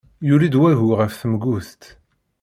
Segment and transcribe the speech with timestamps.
[0.27, 1.83] Yuli-d wagu ɣef temguḍt.